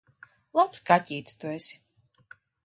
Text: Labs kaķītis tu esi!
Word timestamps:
Labs 0.59 0.81
kaķītis 0.87 1.37
tu 1.45 1.53
esi! 1.59 1.79